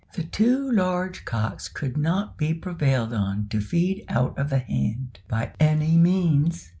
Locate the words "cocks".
1.25-1.67